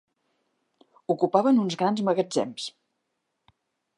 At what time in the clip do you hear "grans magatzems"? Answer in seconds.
1.83-2.65